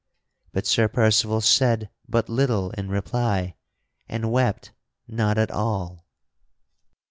[0.51, 3.53] But Sir Percival said but little in reply
[4.09, 4.71] and wept
[5.07, 6.07] not at all.